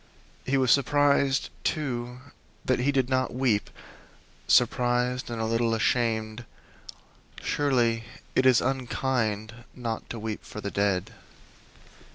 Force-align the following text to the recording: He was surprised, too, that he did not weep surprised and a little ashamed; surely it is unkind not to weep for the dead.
He 0.47 0.57
was 0.57 0.71
surprised, 0.71 1.51
too, 1.63 2.21
that 2.65 2.79
he 2.79 2.91
did 2.91 3.07
not 3.07 3.35
weep 3.35 3.69
surprised 4.47 5.29
and 5.29 5.39
a 5.39 5.45
little 5.45 5.75
ashamed; 5.75 6.43
surely 7.39 8.05
it 8.33 8.47
is 8.47 8.61
unkind 8.61 9.53
not 9.75 10.09
to 10.09 10.17
weep 10.17 10.43
for 10.43 10.59
the 10.59 10.71
dead. 10.71 11.13